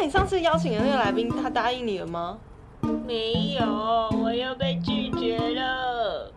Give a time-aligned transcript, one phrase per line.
[0.00, 2.38] 那你上次邀请的那个来宾，他答应你了吗？
[3.04, 3.66] 没有，
[4.22, 6.32] 我又被拒绝了。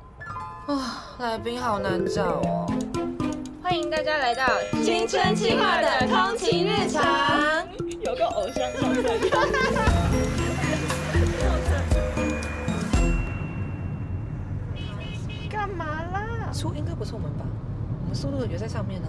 [0.66, 2.66] 啊，来宾好难找哦。
[3.62, 4.48] 欢迎大家来到
[4.84, 7.64] 青春期化的通勤日常，
[8.00, 9.04] 有个偶像上身。
[15.52, 16.50] 干嘛啦？
[16.52, 17.46] 出应该不是我们吧？
[18.02, 19.08] 我们速度有在上面呢。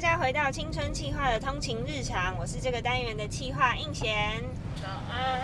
[0.00, 4.40] 大家回到青春企划的通勤日常，我是这个单元的企划应贤。
[4.80, 5.40] 早安，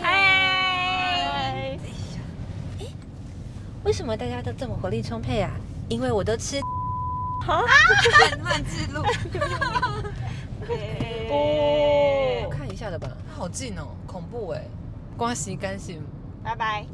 [0.00, 1.76] 嗨。
[3.82, 5.50] 为什么大家都这么活力充沛啊？
[5.88, 6.60] 因为我都吃。
[7.44, 7.64] 好，
[8.40, 9.02] 乱记录。
[11.28, 14.62] 哦，看一下的吧，它好近哦，恐怖哎，
[15.16, 16.00] 刮洗干净。
[16.44, 16.86] 拜拜。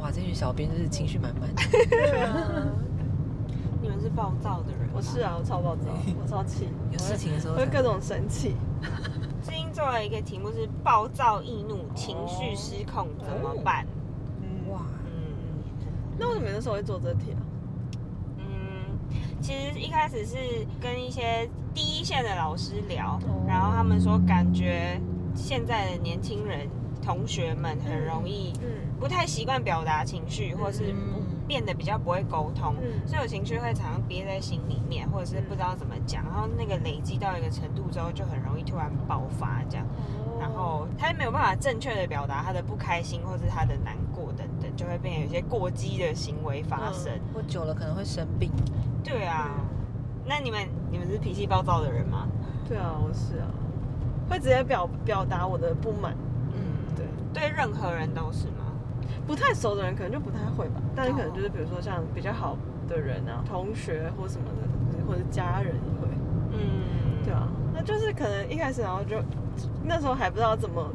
[0.00, 1.50] 哇，这群小编真是情绪满满。
[3.82, 4.85] 你们是暴躁的人。
[4.96, 5.90] 我是啊，我超暴躁，
[6.22, 8.56] 我超气，有事情的时候会各种生气。
[9.42, 13.86] 最近做了一个题目是暴躁易怒、情绪失控怎么办？
[14.70, 15.60] 哇，嗯，
[16.18, 17.36] 那为什么那时候会做这题啊？
[18.38, 18.96] 嗯，
[19.42, 20.34] 其实一开始是
[20.80, 24.98] 跟一些第一线的老师聊，然后他们说感觉
[25.34, 26.66] 现在的年轻人
[27.02, 28.66] 同学们很容易，嗯，
[28.98, 39.86] 不太习惯表达情绪，或是不变得比较不会沟通，嗯所以有情绪会常常憋在心里面，或者是不知道怎么讲，然后那个累积到一个程度之后，就很容易突然爆发这样。
[40.38, 47.10] 然后他没有办法正确的表达他的不开心或是他的难过等等，就会变成有一些过激的行为发生。
[47.32, 48.50] 或久了可能会生病。
[49.02, 49.50] 对啊，
[50.26, 52.28] 那你们你们是脾气暴躁的人吗？
[52.68, 53.48] 对啊，我是啊，
[54.28, 56.14] 会直接表表达我的不满。
[56.52, 58.65] 嗯，对，对任何人都是吗？
[59.26, 62.56] 不太熟的人可能就不太会吧，但是可能就是比如说像比较好
[62.88, 66.08] 的人啊，同学或什么的，或者家人也会。
[66.52, 69.16] 嗯，对啊，那就是可能一开始然后就
[69.84, 70.88] 那时候还不知道怎么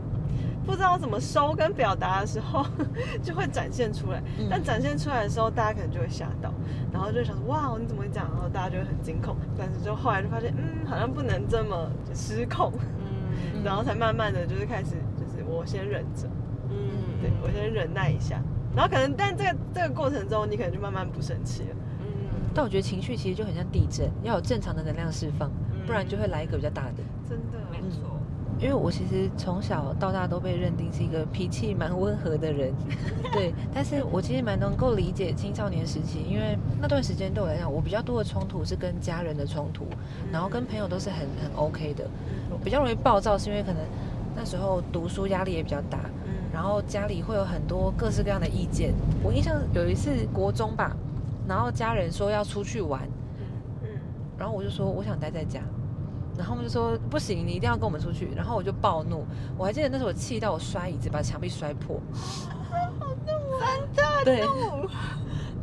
[0.66, 2.66] 不知道怎么收跟表达的时候，
[3.22, 4.22] 就会展现出来。
[4.40, 6.54] 嗯但展现出来的时候，大家可能就会吓到，
[6.94, 8.28] 然后就想说哇你怎么会这样？
[8.34, 9.36] 然后大家就会很惊恐。
[9.58, 16.28] 但是就后来就发现，嗯，好像不能这么失控，嗯然后才慢慢的就是开始就是我先忍着，
[16.72, 18.42] 嗯对我先忍耐一下。
[18.76, 21.70] 然后可能，但这个这个过程中，你可能就慢慢不生气了。
[22.00, 22.08] 嗯
[22.54, 25.50] 但我觉得情绪其实就很像地震，要有正常的能量释放，
[25.86, 27.04] 不然就会来一个比较大的。
[27.30, 28.00] 真的，没错。
[28.60, 32.72] 因为我其实从小到大都被认定是一个脾气蛮温和的人，
[33.34, 39.88] 对，但是我其实蛮能够理解青少年时期，因为那段时间对我来讲，我比较多的冲突是跟家人的冲突，
[40.32, 42.06] 然后跟朋友都是很很 OK 的，
[42.64, 43.82] 比较容易暴躁是因为可能
[44.36, 46.21] 那时候读书压力也比较大，嗯
[46.54, 48.94] 然后家里会有很多各式各样的意见。
[49.24, 50.96] 我印象有一次国中吧，
[51.48, 53.02] 然后家人说要出去玩，
[53.84, 53.90] 嗯
[54.38, 55.62] 然后我就说我想待在家，
[56.38, 58.30] 然后他们就说不行，你一定要跟我们出去。
[58.36, 59.26] 然后我就暴怒，
[59.58, 62.00] 我还记得那时候我气到我摔椅子，把墙壁摔破。
[63.26, 63.36] 真
[63.96, 64.42] 的，对，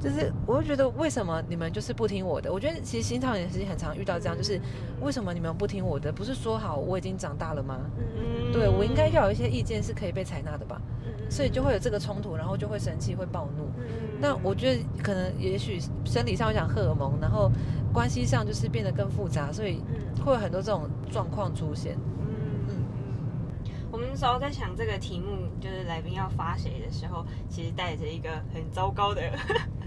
[0.01, 2.53] 就是我就觉得为什么你们就是不听我的？
[2.53, 4.61] 我觉得其实青少年时期很常遇到这样，就是
[5.01, 6.13] 为什么你们不听我的？
[6.13, 7.81] 不是说好我已经长大了吗？
[7.99, 10.81] 嗯对我应该要有一些意见是可以被采纳的吧？
[11.05, 13.69] 嗯所以就会有这个冲突，然后就会生气，会暴怒。
[14.19, 17.53] 那我觉得可能也许生理上会讲荷尔蒙，然后
[17.93, 21.99] 关系上就是变得更复杂，所以嗯会有很多这种状况出现。
[23.91, 29.23] 我们那时候在想这个题目，就是来宾要发谁的时候，其实带着一个很糟糕的、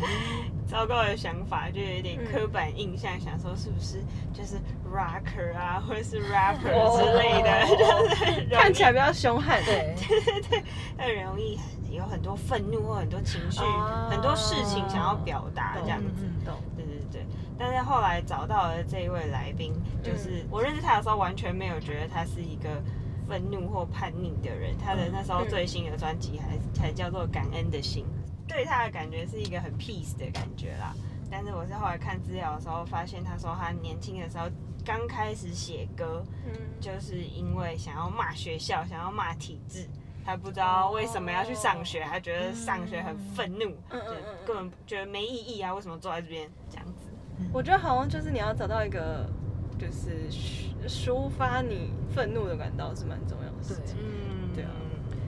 [0.68, 4.02] 糟糕的想法，就有一点刻板印象，想说是不是
[4.34, 4.56] 就是
[4.92, 9.64] rocker 啊，或者是 rapper 之类的， 就是看起来比较凶悍。
[9.64, 10.64] 对对 对，
[10.98, 11.60] 很容易
[11.92, 16.26] 有很多愤怒或很多情绪、哦很多事情想要表达这样子。
[16.76, 17.26] 对对对，
[17.58, 19.74] 但是后来找到了这一位来宾，
[20.04, 22.70] 就是我认识他的时候，完全没有觉得他是一个
[23.32, 24.78] 愤怒或叛逆的人。
[24.78, 28.06] 他的那时候最新的专辑还才叫做《感恩的心》，
[28.46, 30.94] 对他的感觉是一个很 peace 的感觉啦。
[31.32, 34.50] 但是我是后来看资料的时候，发现他说他年轻的时候
[34.84, 36.52] 刚开始写歌，嗯
[36.82, 39.88] 就是因为想要骂学校，想要骂体制。
[40.26, 45.74] 他不知道为什么要去上学，他觉得上学很愤怒，就根本觉得没意义啊！
[45.74, 47.10] 为什么坐在这边这样子？
[47.52, 49.26] 我觉得好像就是你要找到一个，
[49.82, 53.98] 就是抒抒发你愤怒的管道是蛮重要的事情。
[54.00, 54.70] 嗯，对啊。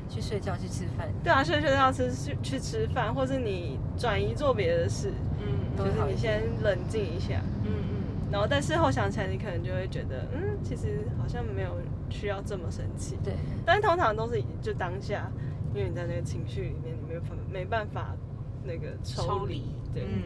[0.10, 5.12] 去睡觉，去吃饭，对啊，睡睡觉吃去去吃饭，或是你转移做别的事，
[5.42, 8.30] 嗯就是你先冷静一下，嗯嗯。
[8.32, 11.80] 然后但事后想起来，你可能就会觉得，嗯，其实好像没有
[12.12, 13.18] 需要这么生气。
[13.24, 13.34] 对，
[13.66, 15.32] 但是通常都是就当下，
[15.74, 18.16] 因为你在那个情绪里面，你没有法没办法
[18.64, 19.28] 那个抽离。
[19.28, 19.64] 抽离。
[19.96, 20.22] 对，嗯，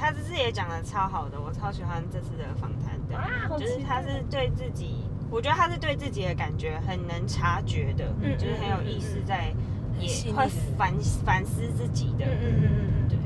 [0.00, 9.52] 他这次也讲的超好的，我超喜欢这次的访谈的，啊就是他是对自己我觉得他是对自己的感觉很能察觉的，嗯就是很有意思在，
[9.98, 10.48] 也会
[10.78, 10.92] 反
[11.24, 12.70] 反思自己的，嗯嗯
[13.04, 13.18] 嗯对，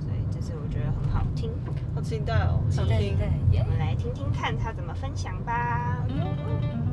[0.00, 1.50] 所以这次我觉得很好听。
[1.66, 3.18] 嗯，好期待哦，期待期想听。
[3.18, 6.04] 待我们来听听看他怎么分享吧。
[6.06, 6.89] 青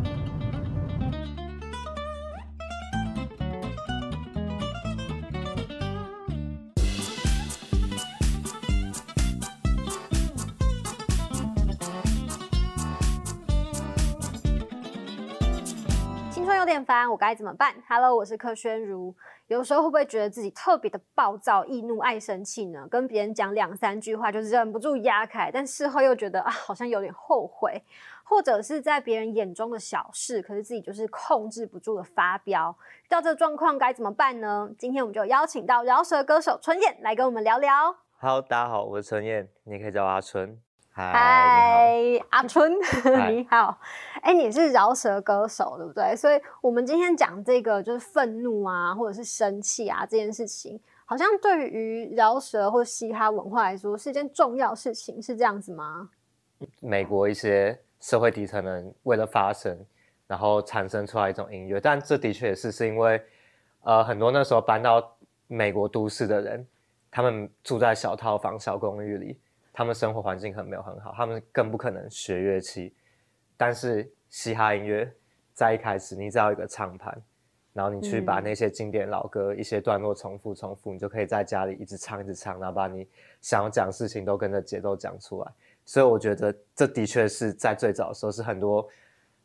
[16.87, 19.13] 春有点烦，我该怎么办？Hello，我是柯宣如。
[19.47, 22.87] 有时候会不会觉得自己特别的暴躁、易怒、爱生气呢？
[22.89, 27.83] 跟别人讲两三句话就忍不住压开，但事后又觉得啊，好像有点后悔，
[28.23, 32.73] 或者是在别人眼中的小事，可是自己就是控制不住的发飙。
[33.03, 34.69] 遇到这状况该怎么办呢？
[34.79, 37.93] 今天我们就邀请到饶舌歌手春燕来跟我们聊聊。
[38.19, 40.57] Hello，大家好，我是陈燕，你可以叫我阿春。
[40.99, 41.95] 嗨，
[42.31, 42.73] 阿春，
[43.29, 43.79] 你好。
[44.23, 46.15] 哎、你是饶舌歌手，对不对？
[46.15, 56.09] 所以我们今天讲这个就是愤怒啊，或者是生气啊这件事情，好像对于饶舌或嘻哈文化来说是一件重要事情，是这样子吗？
[56.79, 59.77] 美国一些社会底层人为了发声，
[60.25, 63.21] 然后产生出来一种音乐，但这的确也是是因为，
[63.83, 65.15] 呃，很多那时候搬到
[65.45, 66.65] 美国都市的人，
[67.11, 69.39] 他们住在小套房、小公寓里，
[69.77, 72.95] 他们生活环境可能没有很好，他们更不可能学乐器。
[73.55, 75.07] 但是嘻哈音乐
[75.53, 77.15] 在一开始，你只要有一个唱盘，
[77.73, 83.07] 然后你去把嗯那些经典老歌、一些段落重复重复，你就可以在家里一直唱一直唱，然后把你
[83.39, 85.51] 想要讲的事情都跟着节奏讲出来。
[85.85, 88.89] 所以我觉得这的确是在最早的时候是很多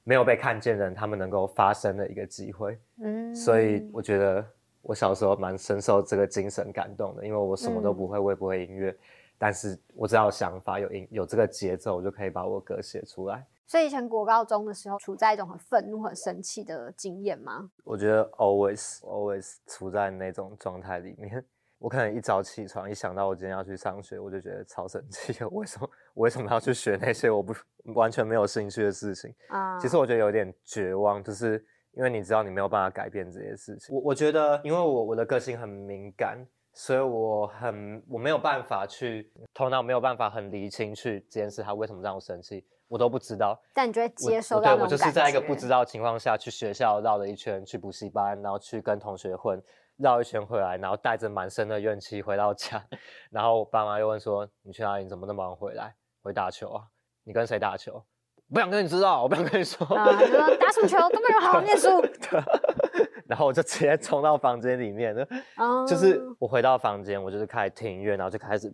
[0.02, 2.78] 没有被看见的人他们能够发声的一个机会。
[3.02, 4.42] 嗯，所以我觉得
[4.80, 8.96] 我小时候蛮深受这个精神感动的，因为我什么都不会，我也不会音乐，
[9.42, 13.44] 但是我只要有想法、有音、有这个节奏，我就可以把我歌写出来。
[13.66, 17.68] 所以以前国高中的时候，处在一种很愤怒、很生气的经验吗？
[17.82, 21.44] 我觉得 always always 处在那种状态里面。
[21.80, 25.32] 我可能一早起床，一想到我今天要去上学，我就觉得超生气。
[25.50, 27.52] 为什么我为什么要去学那些我不
[27.96, 29.34] 完全没有兴趣的事情？
[29.50, 33.92] 啊、其实我觉得有点绝望，就是因为你知道你没有办法改变这些事情。
[33.92, 36.38] 我我觉得，因为我我的个性很敏感，
[36.74, 43.60] 所以我很我没有办法去头脑没有办法很理清去这件事他为什么让我生气，我都不知道。
[43.74, 49.62] 但你就会接受我对我就是在一个不知道的情况下去学校绕了一圈，去补习班，然后去跟同学混，
[49.98, 52.82] 绕一圈回来，然后带着满身的怨气回到家，
[53.30, 55.04] 然后我爸妈又问说你去哪里？
[55.04, 55.94] 你怎么那么晚回来？
[56.22, 56.84] 回打球啊？
[57.24, 58.02] 你跟谁打球？
[58.52, 59.86] 不想跟你知道，我不想跟你说。
[59.96, 61.88] 啊，就说打什么球都没有好好念书，
[63.32, 68.70] 然后我就直接冲到房间里面了，啊就是我回到房间，我就是开始听音乐，然后就开始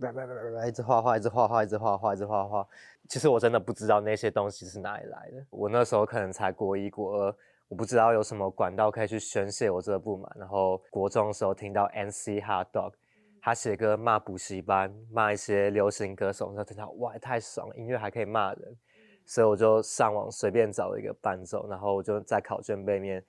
[0.67, 2.67] 一直画画，一直画画，一直画画，一直画画。
[3.09, 5.47] 其实我真的不知道那些东西是哪里来的。
[5.51, 7.35] 我那时候可能才国一、国二，
[7.69, 10.29] 我不知道有什么管道可以去宣泄我这个不满。
[10.37, 12.95] 然后国中的时候听到 NC Hot Dog，
[13.41, 18.77] 他写歌骂补习班，骂一些流行歌手，然后听到哇太爽了，音乐还可以骂人，
[19.25, 23.25] 所以我就上网随便找了一个伴奏，然后我就在考卷背面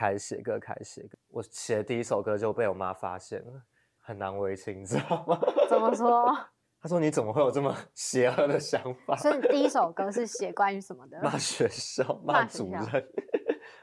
[0.00, 1.18] 开始写歌，开始写歌。
[1.28, 3.62] 我写的第一首歌就被我妈发现了，
[4.00, 5.38] 很难为情，你知道吗？
[5.68, 6.34] 怎么说？
[6.80, 9.14] 她说你怎么会有这么邪恶的想法？
[9.16, 11.20] 所以你第一首歌 是写关于什么的？
[11.22, 13.08] 骂学校，骂主任，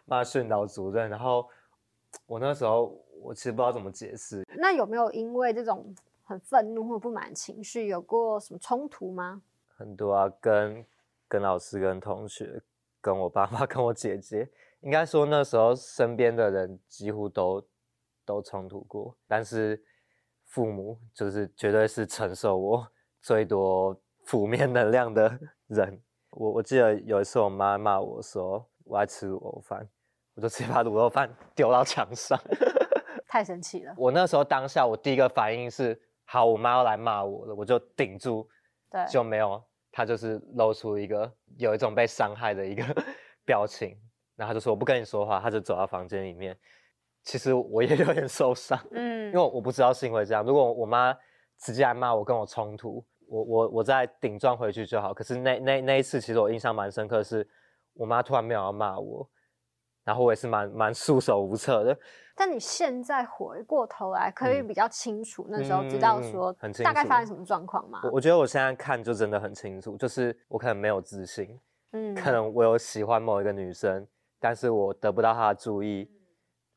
[0.06, 1.08] 骂训导主任。
[1.08, 1.48] 然后
[2.26, 5.94] 我那时候我其实不知道怎么解释，那有没有因为这种
[6.24, 9.40] 很愤怒或不满情绪有过什么冲突吗？
[9.76, 10.84] 很多啊，跟
[11.28, 12.60] 跟老师、跟同学、
[13.00, 14.50] 跟我爸妈、跟我姐姐，
[14.88, 17.62] 应该说那时候身边的人几乎都
[18.26, 19.84] 都冲突过，但是
[20.46, 22.88] 父母就是绝对是承受我
[23.20, 26.02] 最多负面能量的人。
[26.30, 29.86] 我我记得有一次我妈骂我说我爱吃卤肉饭，
[30.36, 32.40] 我就直接把卤肉饭 丢到墙上。
[33.28, 38.48] 太神奇了，我那时候当下我第一个反应是，好，我妈要来骂我了，我就顶住，
[38.90, 42.86] 对，就没有，她就是露出一个有一种被伤害的一个
[43.44, 43.98] 表情，
[44.38, 46.58] 然后他就说我不跟你说话，他就走到房间里面。
[47.24, 51.14] 其实我也 有点受伤，嗯因为我不知道是因为这样，如果我妈
[51.58, 55.14] 直接来骂我，跟我冲突，我我我再顶撞回去就好。
[55.14, 57.46] 可是那那那一次，其实我印象蛮深刻是，
[57.96, 59.30] 我妈突然没有要骂我，
[60.06, 61.98] 然后我也是蛮蛮束手无策的。
[62.34, 68.00] 但你现在回过头来，可以嗯比较清楚那时候知道嗯说很清大概楚发生什么状况吗？
[68.04, 71.60] 我我觉得我现在看就真的很清楚，就是我可能没有自信，
[71.92, 74.08] 嗯可能我有喜欢某一个女生，
[74.40, 76.10] 但是我得不到他的注意，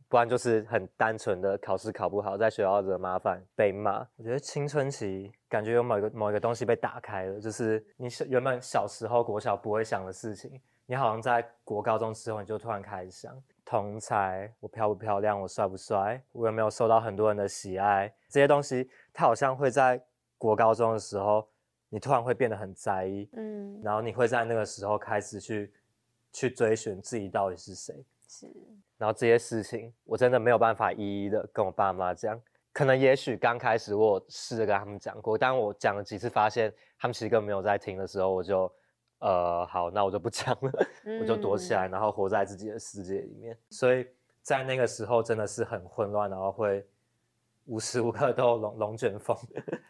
[0.08, 4.06] 不然就是很单纯的考试考不好，在学校惹麻烦被骂。
[4.16, 13.32] 我觉得青春期感觉有某一个某一个东西被打开了，就是你小原本小时候国小不会想的事情，你好像在国高中之后你就突然开始想，
[13.64, 20.02] 同才我漂不漂亮，我帅不帅，我有没有受到很多人的喜爱，这些东西它好像会在
[20.36, 21.46] 国高中的时候，
[21.88, 25.72] 你突然会变得很在意，嗯，然后你会在那个时候开始去
[26.32, 28.46] 去追寻自己到底是谁，是，
[28.96, 32.40] 然后这些事情我真的没有办法一一的跟我爸妈讲，
[32.72, 38.72] 可能也许刚开始我有试着跟他们讲过，但我讲了几次，发现他们其实根本没有在听的时候，我就
[39.18, 40.86] 呃好，那我就不讲了，
[41.20, 43.58] 我就躲起来，然后活在自己的世界里面。
[43.70, 44.06] 所以
[44.42, 46.86] 在那个时候真的是很混乱，然后会
[47.70, 49.36] 无时无刻都有龙龙卷风，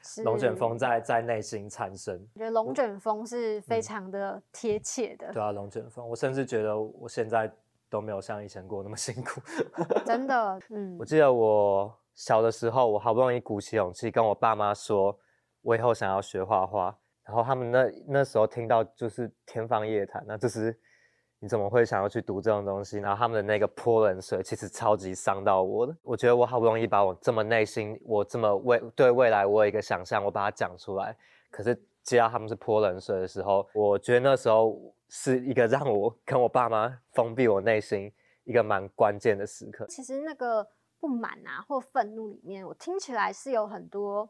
[0.02, 2.14] 是 龙卷风在在内心产生。
[2.34, 7.50] 我觉得龙卷风是非常的贴切的，对啊，龙卷风，我甚至觉得我现在
[7.88, 9.40] 都没有像以前过那么辛苦。
[10.04, 15.18] 真的，嗯我，记得我小的时候，我好不容易鼓起勇气跟我爸妈说，
[15.62, 16.94] 我以后想要学画画。
[17.24, 20.78] 然后他们那那时候听到就是天方夜谭，那就是
[21.40, 22.98] 你怎么会想要去读这种东西？
[22.98, 25.96] 然后他们的那个泼冷水，其实超级伤到我的。
[26.02, 31.16] 我觉得我好不容易把我这么内心，我这么未对未来我有一个想象，我把它讲出来，
[31.50, 34.78] 可是接到他们是泼冷水的时候，我觉得那时候
[35.08, 38.12] 是一个让我跟我爸妈封闭我内心
[38.44, 39.86] 一个蛮关键的时刻。
[39.86, 40.66] 其实那个
[40.98, 44.28] 不满啊或愤怒里面，我听起来是有很多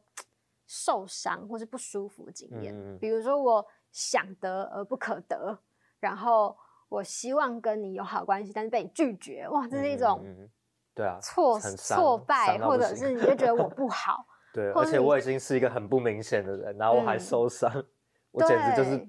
[0.69, 2.73] 受伤或是不舒服的经验。
[2.73, 5.59] 嗯比如说我想得而不可得，
[5.99, 6.57] 然后
[6.90, 10.23] 我希望跟你有好关系，但是被你拒绝，哇，这是一种
[10.94, 17.73] 对啊，挫挫败，或者是你 就觉得我不好， 对，而且我已经是一个很不明显的人，然后我还嗯受伤，
[18.32, 19.09] 我简直就是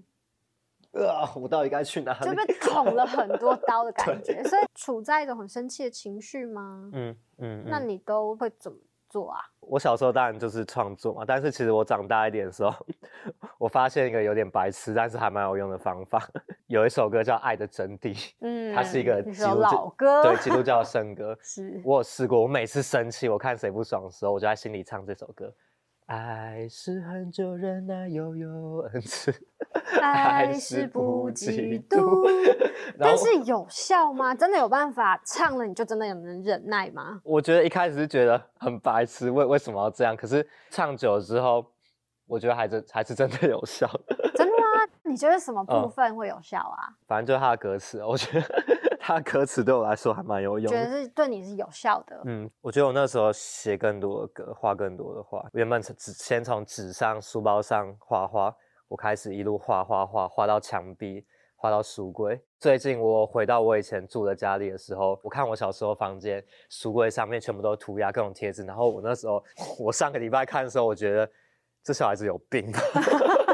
[0.91, 2.25] 对，啊，我到底该去哪里？
[2.25, 6.89] 就被捅了很多刀的感觉，所以处在一种很生气的情绪吗？
[6.93, 8.77] 嗯嗯，嗯那你都会怎么
[9.11, 9.39] 做啊？
[9.59, 12.73] 我小时候当然就是创作嘛，但是其实我长大一点的时候，
[13.59, 16.25] 我发现一个有点白痴，但是还蛮有用的方法。
[16.67, 21.37] 有一首歌叫《爱的真谛》，嗯它是一个基督老歌，对基督教的圣歌。
[21.43, 25.53] 是我有试过，我每次生气，我看谁不爽的时候，我就在心里唱这首歌。
[26.11, 29.33] 爱是很久忍耐，又有恩赐，
[30.01, 32.27] 爱是不嫉妒，
[32.99, 34.35] 但是有效吗？
[34.35, 37.21] 真的有办法唱了，你就真的有能忍耐吗？
[37.23, 40.13] 我觉得一开始是觉得很白痴，为为什么要这样？
[40.17, 41.65] 可是唱久了之后，
[42.27, 43.87] 我觉得还是还是真的有效。
[44.35, 44.91] 真的吗？
[45.09, 46.91] 你觉得什么部嗯分会有效啊？
[47.07, 48.45] 反正就是他的歌词，我觉得
[49.03, 51.01] 他的歌词对我来说还蛮有用觉得的。
[51.01, 52.21] 是对你是有效的。
[52.25, 55.43] 嗯，我觉得我那时候写更多的歌，画更多的画。
[55.53, 58.55] 原本是只先从纸上、书包上画画，
[58.87, 62.39] 我开始一路画画画，画到墙壁，画到书柜。
[62.59, 69.43] 最近我回到我以前住的家里的时候，我看我小时候房间书柜上面全部都涂鸦各种贴纸，然后我那时候
[69.79, 71.27] 我上个礼拜看的时候，我觉得
[71.83, 72.71] 这小孩子有病。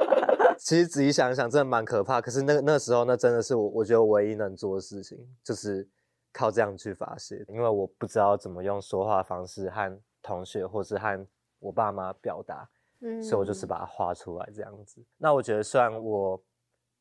[0.68, 2.20] 其实仔细想一想，真的蛮可怕。
[2.20, 5.88] 可是那个那时候，那真的是我我觉得唯一能做的事情，就是
[6.34, 7.42] 靠这样去发泄。
[7.48, 11.26] 因为我不知道怎么用说话方式和同学或是和
[11.60, 12.70] 我爸妈表达，
[13.00, 15.02] 嗯所以我就是把它画出来这样子。
[15.16, 16.44] 那我觉得虽然我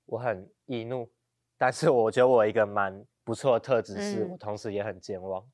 [0.05, 1.11] 我很易怒，
[1.59, 5.43] 但是我觉得我有一个蛮不错的特质是，嗯我同时也很健忘。
[5.43, 5.51] 嗯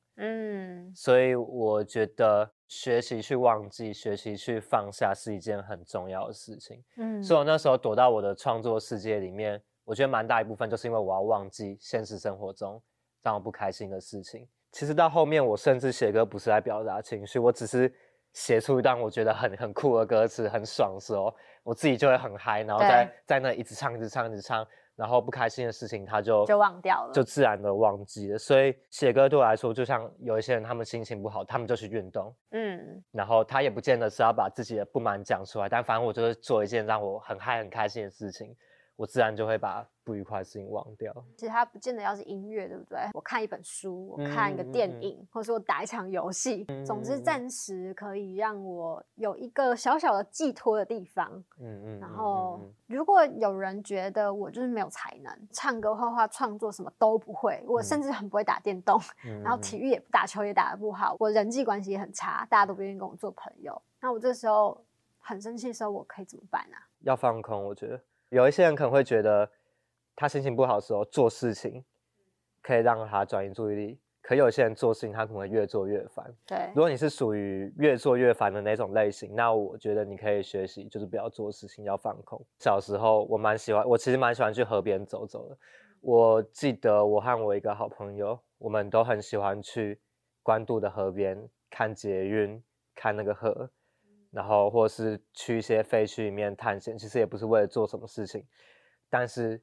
[0.95, 6.83] 所以我觉得学习去忘记，学习去放下是一件很重要的事情。
[6.97, 12.81] 嗯所以我那时候躲到我的创作世界里面，我觉得蛮大一部分就是因为我要忘记现实生活中
[13.21, 14.47] 让我不开心的事情。
[14.71, 17.93] 其实到后面，我甚至写歌不是来表达情绪，我只是
[18.33, 28.37] 写出一段我觉得很很酷的歌词，很爽的时候，我自己就会很嗨，然后在在那一直唱，一直唱，一直唱，然后不开心的事情他就就忘掉了就自然的忘记了。
[28.37, 38.55] 所以写歌对我来说，就像有一些人他们心情不好，他们就去运动，嗯然后他也不见得是要把自己的不满讲出来，但反正我就是做一件让我很嗨、很开心的事情，
[38.95, 41.11] 我自然就会把不愉快的事情忘掉。
[41.35, 42.99] 其实它不见得要是音乐，对不对？
[43.13, 51.31] 我看一本书，我看一个电影，或是我打一场游戏，总之暂时可以让我有一个小小的寄托的地方。
[51.59, 63.81] 嗯嗯然嗯后嗯，如果有人觉得我就是没有才能，唱歌、画画、创作什么都不会，我甚至很不会打电动， 嗯然后体育也不打球也打得不好，我人际关系也很差，大家都不愿意跟我做朋友。
[63.99, 64.85] 那我这时候
[65.17, 66.77] 很生气的时候，我可以怎么办啊？
[66.99, 67.65] 要放空。
[67.65, 67.99] 我觉得
[68.33, 69.47] 有一些人可能会觉得，
[70.15, 71.85] 他心情不好的时候做事情
[72.63, 76.33] 可以让他转移注意力，可有些人做事情他可能会越做越烦。
[76.47, 82.43] 对如，果你是属于越做越烦的那种类型，那我觉得你可以学习，就是不要做事情，要放空。
[82.57, 85.55] 小时候我蛮喜欢，我其实蛮喜欢去河边走走的。
[86.01, 90.01] 我记得我和我一个好朋友，我们都很喜欢去
[90.41, 92.61] 关渡的河边看捷运，
[92.95, 93.69] 看那个河，
[94.33, 98.43] 然后或是去一些废墟里面探险，其实也不是为了做什么事情，
[99.07, 99.61] 但是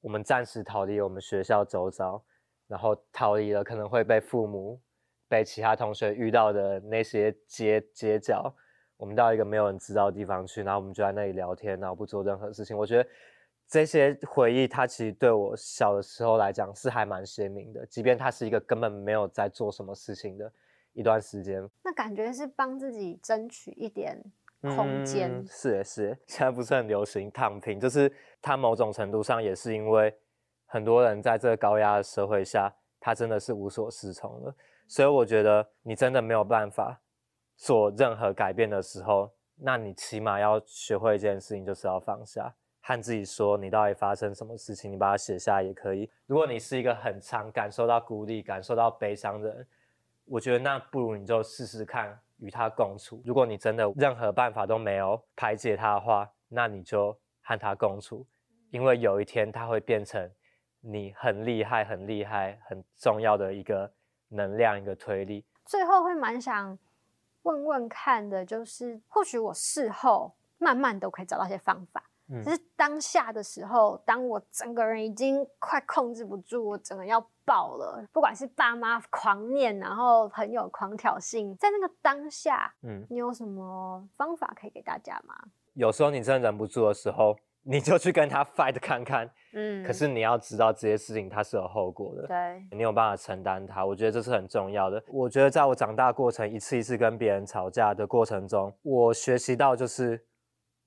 [0.00, 2.20] 我们暂时逃离我们学校周遭，
[2.66, 4.80] 然后逃离了可能会被父母、
[5.28, 8.52] 被其他同学遇到的那些街街角，
[8.96, 12.76] 我们到一个没有人知道的地方去，然后我们就在那里聊天，然后不做任何事情。
[12.76, 13.08] 我觉得
[13.68, 20.52] 这些回忆，它其实对我小的时候来讲是还蛮鲜明的，即便它是一个根本没有在做什么事情的。
[20.92, 24.20] 一段时间，那感觉是帮自己争取一点
[24.60, 25.30] 空间。
[25.30, 30.12] 嗯、是是，现在不是很流行躺平，就是它某种程度上也是因为
[30.66, 34.54] 很多人在这个高压的社会下，他真的是无所适从了。
[34.88, 37.00] 所以我觉得你真的没有办法
[37.56, 46.10] 做任何改变的时候，那你起码要学会一件事情，就是要放下，和自己说你到底发生什么事情，你把它写下也可以。
[46.26, 49.66] 如果你是一个很常感受到孤立、感受到悲伤的人。
[50.30, 53.20] 我觉得那不如你就试试看与他共处。
[53.24, 58.24] 如果你真的任何办法都没有排解他的话，那你就和他共处，
[58.70, 60.30] 因为有一天他会变成
[60.80, 63.92] 你很厉害、很厉害、很重要的一个
[64.28, 65.44] 能量、一个推力。
[65.64, 66.78] 最后会蛮想
[67.42, 72.08] 问问看的，就是或许我事后慢慢都可以找到些方法。
[72.44, 78.06] 只是当下的时候，当我整个人已经快控制不住，我整个要爆了。
[78.12, 85.34] 不管是爸妈狂念，然后朋友狂挑衅，在那个当下，嗯，你有什么方法可以给大家吗？
[85.74, 89.84] 有时候你真的忍不住的时候，你就去跟他 fight 看看，嗯。
[89.84, 93.84] 可是你要知道这些事情它是有后果的，对，你有办法承担它。
[93.84, 95.02] 我觉得这是很重要的。
[95.08, 100.24] 我觉得在我长大过程，一次一次跟别人吵架的过程中，我学习到就是。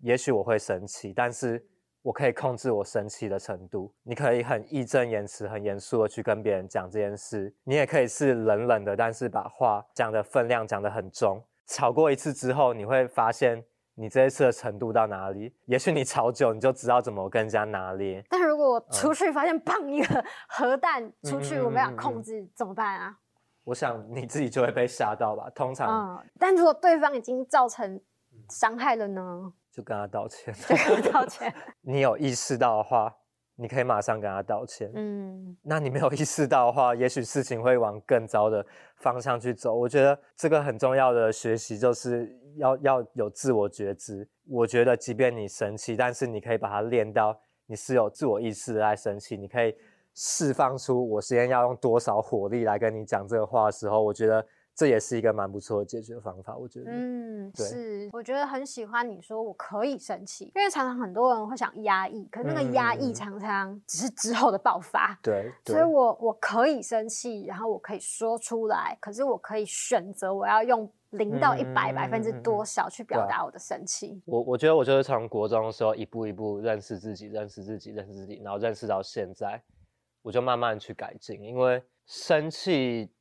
[0.04, 1.66] 也许我会生气，但是
[2.02, 3.90] 我可以控制我生气的程度。
[4.04, 11.42] 你可以很义正言辞、很严肃的去跟别人讲这件事，你也可以是冷冷的，但是把话讲的分量讲得很重。
[11.66, 13.64] 吵过一次之后，你会发现
[13.96, 15.56] 你这一次的程度到哪里。
[15.68, 18.22] 也许你吵久，你就知道怎么跟人家拿捏。
[18.30, 23.18] 但如果我出去发现砰一个核弹出去，我没法控制，怎么办啊？
[23.64, 25.50] 我想你自己就会被吓到吧。
[25.56, 28.02] 通常，嗯，但如果对方已经造成
[28.50, 29.54] 伤害了呢？
[29.74, 31.52] 就跟他道歉，就跟他道歉。
[31.82, 33.12] 你有意识到的话，
[33.56, 34.92] 你可以马上跟他道歉。
[34.94, 38.64] 嗯，那你没有意识到的话，也许事情会往更糟的
[38.98, 39.74] 方向去走。
[39.74, 44.30] 我觉得这个很重要的学习就是要要有自我觉知。
[44.48, 49.36] 我觉得，即便你生气，但是你可以把它练到你是有自我意识的在生气。
[49.36, 49.76] 你可以
[50.14, 54.46] 释放出我今天要用多少火力来跟你讲这个话的时候，我觉得。
[54.76, 56.92] 这也是一个蛮不错的解决方法，我觉得。
[56.92, 65.18] 嗯，是，我觉得很喜欢你说我可以生气，因为常常很多人会想压抑，可是那个压抑常常只是之后的爆发。
[65.22, 74.20] 对，所以我我可以生气，然后我可以说出来，可是我可以选择我要用零到一百百分之多少去表达我的生气。
[74.26, 79.62] 我我觉得我就是从国中的时候一步一步认识自己，认识自己，认识自己，然后认识到现在，
[80.24, 83.12] 我就慢慢去改进，因为生气。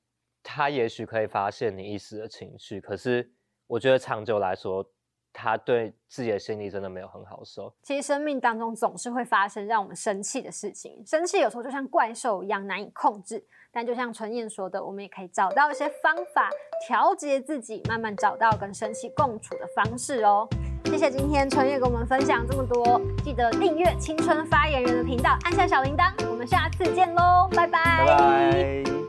[0.43, 3.31] 他也许可以发现你一时的情绪，可是
[3.67, 4.85] 我觉得长久来说，
[5.33, 7.75] 他对自己的心理真的没有很好受。
[7.83, 13.43] 其实生命当中总是会发生让我们生气的事情，生气有时候就像怪兽一样难以控制。
[13.75, 16.51] 但就像春燕说的，我们也可以找到一些方法
[16.87, 20.47] 调节自己，慢慢找到跟生气共处的方式哦。
[20.85, 29.02] 谢谢今天春燕跟我们分享这么多，记得订阅青春发言人的频道，按下小铃铛，我们下次见喽，拜拜。